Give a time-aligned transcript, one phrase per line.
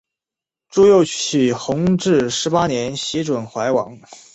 [0.67, 3.99] 朱佑棨于弘治十八年袭封淮王。